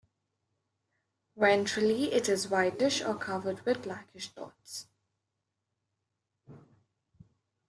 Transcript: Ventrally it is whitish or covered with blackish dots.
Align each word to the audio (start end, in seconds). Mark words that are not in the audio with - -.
Ventrally 1.37 2.11
it 2.13 2.27
is 2.27 2.47
whitish 2.47 3.03
or 3.03 3.13
covered 3.15 3.61
with 3.67 3.83
blackish 3.83 4.29
dots. 4.29 4.87